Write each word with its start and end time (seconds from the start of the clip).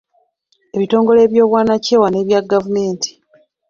Ebitongole 0.75 1.21
by'obwannakyewa 1.31 2.07
n'ebya 2.09 2.39
gavumenti. 2.51 3.11